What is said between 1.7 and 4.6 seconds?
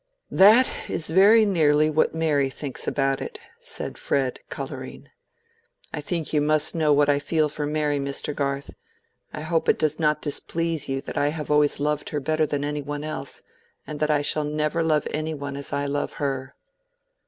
what Mary thinks about it," said Fred,